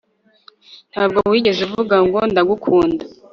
ntabwo 0.91 1.19
wigeze 1.31 1.59
uvuga 1.67 1.95
ngo 2.05 2.19
ndagukunda 2.31 3.03